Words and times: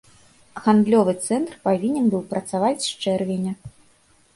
Гандлёвы 0.67 1.13
цэнтр 1.27 1.53
павінен 1.67 2.05
быў 2.17 2.27
працаваць 2.35 2.77
з 2.91 3.01
чэрвеня. 3.05 3.53